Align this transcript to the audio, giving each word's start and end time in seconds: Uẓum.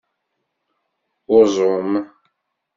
Uẓum. 1.35 1.91